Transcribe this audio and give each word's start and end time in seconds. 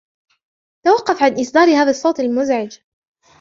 توقف 0.85 1.23
عن 1.23 1.39
اصدار 1.39 1.67
هذا 1.67 1.89
الصوت 1.89 2.19
المزعج 2.19 2.79